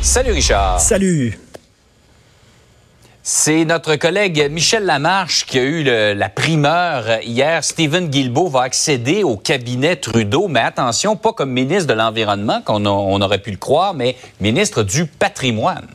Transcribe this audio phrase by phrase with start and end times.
[0.00, 0.80] Salut Richard.
[0.80, 1.38] Salut.
[3.22, 7.62] C'est notre collègue Michel Lamarche qui a eu le, la primeur hier.
[7.64, 12.86] Stephen Guilbeault va accéder au cabinet Trudeau, mais attention, pas comme ministre de l'Environnement, qu'on
[12.86, 15.88] on aurait pu le croire, mais ministre du patrimoine.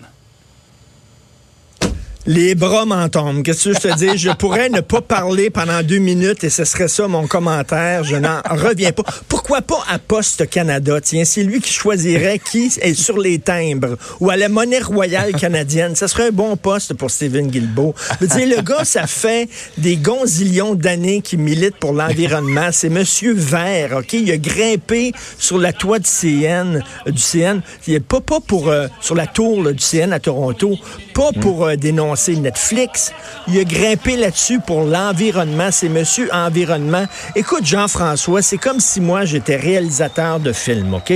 [2.26, 3.44] Les bras m'en tombent.
[3.44, 4.18] Qu'est-ce que je te dis?
[4.18, 8.06] Je pourrais ne pas parler pendant deux minutes et ce serait ça mon commentaire.
[8.06, 9.04] Je n'en reviens pas.
[9.28, 11.02] Pourquoi pas à Poste Canada?
[11.02, 15.34] Tiens, c'est lui qui choisirait qui est sur les timbres ou à la monnaie royale
[15.34, 15.98] canadienne.
[15.98, 17.94] Ce serait un bon poste pour Stephen Guilbeault.
[18.22, 22.70] Je le gars, ça fait des gonzillions d'années qu'il milite pour l'environnement.
[22.72, 24.14] C'est Monsieur Vert, OK?
[24.14, 27.60] Il a grimpé sur la toit du CN, du CN.
[27.86, 30.78] Il est pas, pas pour, euh, sur la tour là, du CN à Toronto,
[31.14, 33.14] pas pour euh, dénoncer Netflix.
[33.48, 35.70] Il a grimpé là-dessus pour l'environnement.
[35.72, 37.06] C'est Monsieur Environnement.
[37.36, 41.14] Écoute, Jean-François, c'est comme si moi, j'étais réalisateur de films, OK?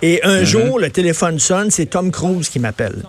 [0.00, 3.02] Et un jour, le téléphone sonne, c'est Tom Cruise qui m'appelle.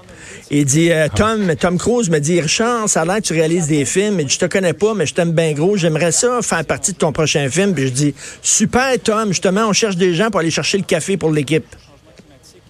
[0.49, 3.67] Il dit, euh, Tom, Tom Cruise me dit, Richard, ça a l'air que tu réalises
[3.67, 4.19] des films.
[4.19, 5.77] Et je te connais pas, mais je t'aime bien gros.
[5.77, 7.75] J'aimerais ça faire partie de ton prochain film.
[7.75, 9.27] Puis je dis, super, Tom.
[9.29, 11.65] Justement, on cherche des gens pour aller chercher le café pour l'équipe.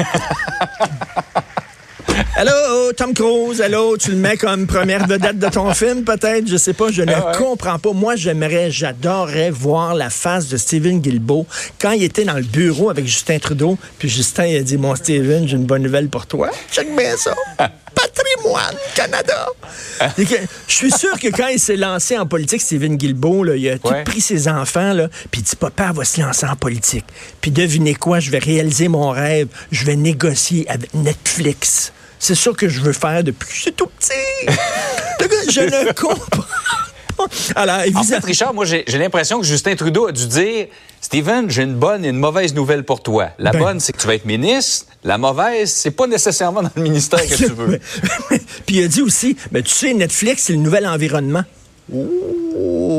[2.40, 6.48] Allô, Tom Cruise, allô, tu le mets comme première vedette de ton film, peut-être?
[6.48, 7.38] Je sais pas, je ne Ah ouais.
[7.38, 7.92] comprends pas.
[7.92, 11.46] Moi, j'aimerais, j'adorerais voir la face de Steven Guilbeault
[11.82, 13.78] quand il était dans le bureau avec Justin Trudeau.
[13.98, 16.50] Puis Justin, il a dit, mon Steven, j'ai une bonne nouvelle pour toi.
[16.72, 17.36] Check bien ça.
[17.94, 19.48] Patrimoine Canada.
[20.16, 20.24] Que-
[20.70, 23.78] Je suis sûr que quand il s'est lancé en politique, Steven Guilbeault, là, il a
[23.80, 24.06] tout Ouais.
[24.06, 27.04] pris ses enfants, là, puis il dit, papa va se lancer en politique.
[27.42, 29.50] Puis devinez quoi, je vais réaliser mon rêve.
[29.74, 31.92] Je vais négocier avec Netflix.
[32.20, 34.12] C'est ça que je veux faire depuis que je suis tout petit.
[35.20, 36.44] Le gars, je ne comprends.
[37.56, 40.68] Alors, En évidemment, fait, Richard, moi, j'ai l'impression que Justin Trudeau a dû dire
[41.02, 43.30] Steven, j'ai une bonne et une mauvaise nouvelle pour toi.
[43.40, 43.60] La Ben.
[43.60, 44.86] bonne, c'est que tu vas être ministre.
[45.04, 47.80] La mauvaise, c'est pas nécessairement dans le ministère que tu veux.
[48.66, 51.44] Puis il a dit aussi, ben, tu sais, Netflix, c'est le nouvel environnement.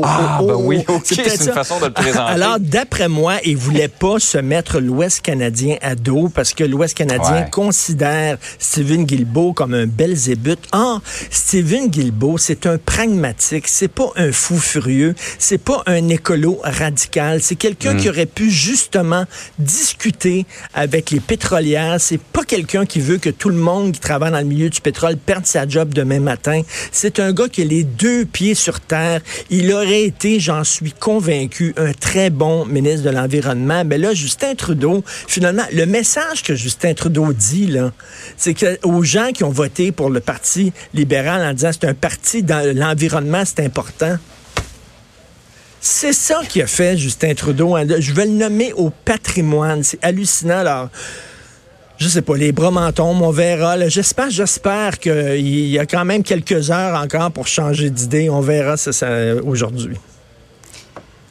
[0.03, 2.19] Ah, ben oui, OK, peut-être c'est une façon de le présenter.
[2.33, 6.95] Alors, d'après moi, il voulait pas se mettre l'Ouest canadien à dos parce que l'Ouest
[6.97, 7.49] canadien Ouais.
[7.51, 10.59] considère Stephen Guilbeault comme un belzébuth.
[10.73, 16.59] Or, Stephen Guilbeault, c'est un pragmatique, c'est pas un fou furieux, c'est pas un écolo
[16.63, 19.25] radical, c'est quelqu'un qui aurait pu justement
[19.59, 24.31] discuter avec les pétrolières, c'est pas quelqu'un qui veut que tout le monde qui travaille
[24.31, 26.61] dans le milieu du pétrole perde sa job demain matin.
[26.91, 29.21] C'est un gars qui a les deux pieds sur terre.
[29.53, 33.83] Il aurait été, j'en suis convaincu, un très bon ministre de l'Environnement.
[33.83, 37.91] Mais là, Justin Trudeau, finalement, le message que Justin Trudeau dit, là,
[38.37, 42.43] c'est aux gens qui ont voté pour le Parti libéral en disant c'est un parti
[42.43, 44.17] dans l'environnement, c'est important.
[45.81, 47.75] C'est ça qui a fait Justin Trudeau.
[47.75, 47.85] hein.
[47.99, 49.83] Je vais le nommer au patrimoine.
[49.83, 50.59] C'est hallucinant.
[50.59, 50.89] Alors,
[52.01, 53.87] je sais pas, les bras m'en tombent, on verra.
[53.87, 58.27] J'espère, j'espère qu'il y a quand même quelques heures encore pour changer d'idée.
[58.27, 59.07] On verra ça, ça,
[59.45, 59.97] aujourd'hui.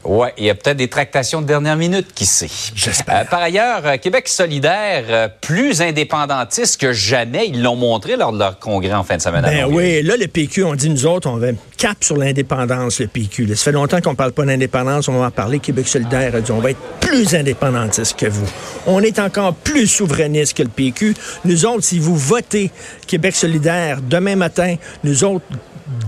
[0.05, 2.49] Ouais, il y a peut-être des tractations de dernière minute, qui sait?
[2.75, 3.23] J'espère.
[3.23, 8.33] Euh, par ailleurs, euh, Québec solidaire, euh, plus indépendantiste que jamais, ils l'ont montré lors
[8.33, 9.43] de leur congrès en fin de semaine.
[9.43, 11.49] Ben oui, là, le PQ, on dit, nous autres, on va
[11.81, 13.47] cap sur l'indépendance, le PQ.
[13.47, 15.61] Là, ça fait longtemps qu'on parle pas d'indépendance, on va en parler.
[15.61, 18.47] Québec solidaire a dit, on va être plus indépendantiste que vous.
[18.87, 21.15] On est encore plus souverainiste que le PQ.
[21.47, 22.71] Nous autres, si vous votez
[23.07, 25.45] Québec solidaire demain matin, nous autres,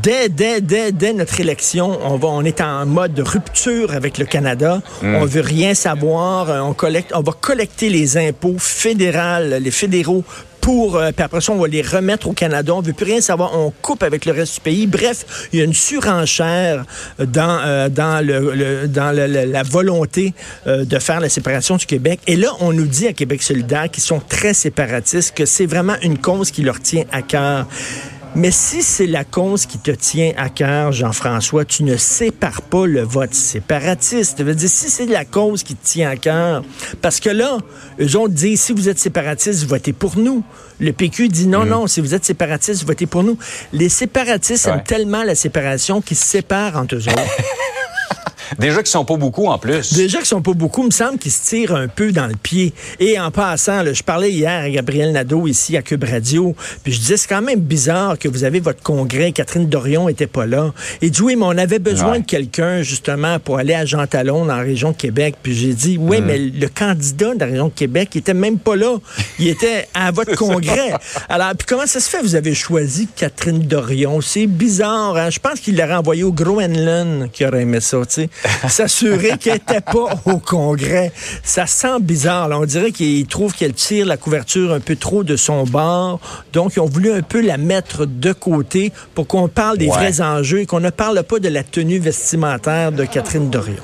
[0.01, 4.17] Dès, dès, dès, dès notre élection, on, va, on est en mode de rupture avec
[4.17, 4.81] le Canada.
[5.03, 6.65] On veut rien savoir.
[6.65, 10.23] On, collecte, on va collecter les impôts fédéraux, les fédéraux
[10.63, 12.73] pour, euh, puis après ça, on va les remettre au Canada.
[12.75, 13.59] On veut plus rien savoir.
[13.59, 14.87] On coupe avec le reste du pays.
[14.87, 16.85] Bref, il y a une surenchère
[17.19, 20.33] dans, euh, dans, le, le- dans le- la volonté
[20.67, 22.21] euh, de faire la séparation du Québec.
[22.27, 25.97] Et là, on nous dit à Québec solidaire qu'ils sont très séparatistes, que c'est vraiment
[26.03, 27.67] une cause qui leur tient à cœur.
[28.35, 32.87] Mais si c'est la cause qui te tient à cœur, Jean-François, tu ne sépares pas
[32.87, 34.39] le vote séparatiste.
[34.39, 36.65] Ça veut dire, si c'est la cause qui te tient à cœur,
[37.03, 37.59] parce que là,
[38.01, 40.43] eux autres disent, si vous êtes séparatiste, votez pour nous.
[40.81, 43.37] Le PQ dit, non, non, si vous êtes séparatiste, votez pour nous.
[43.73, 44.73] Les séparatistes Ouais.
[44.73, 47.21] aiment tellement la séparation qu'ils se séparent entre eux autres.
[48.59, 49.93] Déjà qu'ils sont pas beaucoup en plus.
[49.95, 52.35] Déjà qu'ils sont pas beaucoup, il me semble qu'ils se tirent un peu dans le
[52.37, 52.73] pied.
[53.01, 56.55] Et en passant, là, je parlais hier à Gabriel Nadeau ici à Cube Radio,
[56.85, 60.27] puis je disais c'est quand même bizarre que vous avez votre congrès, Catherine Dorion était
[60.27, 60.73] pas là.
[61.01, 62.21] Et dit oui, mais on avait besoin Ouais.
[62.21, 65.37] de quelqu'un justement pour aller à Jean Talon dans la région de Québec.
[65.43, 68.59] Puis j'ai dit oui, mais le candidat de la région de Québec il était même
[68.59, 68.97] pas là.
[69.39, 70.93] Il était à votre congrès.
[71.29, 72.21] Alors, puis comment ça se fait?
[72.23, 75.17] Vous avez choisi Catherine Dorion C'est bizarre.
[75.17, 75.31] hein?
[75.31, 77.99] Je pense qu'il l'aurait envoyé au Groenland qui aurait aimé ça.
[78.07, 78.29] tu sais.
[78.69, 81.13] s'assurer qu'elle n'était pas au Congrès.
[81.43, 82.49] Ça sent bizarre.
[82.53, 86.21] On dirait qu'ils trouvent qu'elle tire la couverture un peu trop de son bord.
[86.53, 90.21] Donc, ils ont voulu un peu la mettre de côté pour qu'on parle des vrais
[90.21, 93.77] enjeux et qu'on ne parle pas de la tenue vestimentaire de Catherine Dorion.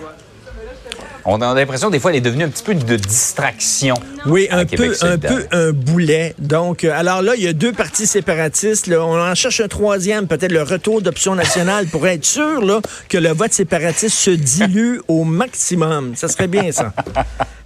[1.31, 3.95] On a l'impression des fois elle est devenue un petit peu de distraction.
[4.25, 6.35] Oui, un peu, un peu un boulet.
[6.39, 8.91] Donc, euh, alors là, il y a deux partis séparatistes.
[8.91, 12.81] On en cherche un troisième, peut-être le retour d'option nationale pour être sûr là,
[13.11, 16.17] que le vote séparatiste se dilue au maximum.
[16.17, 16.95] Ça serait bien ça.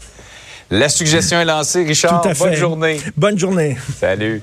[0.70, 2.20] La suggestion est lancée, Richard.
[2.20, 2.44] Tout à fait.
[2.44, 3.00] Bonne journée.
[3.16, 3.76] Bonne journée.
[4.00, 4.42] Salut.